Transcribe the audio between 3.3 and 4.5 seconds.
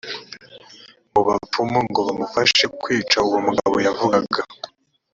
mugabo yavugaga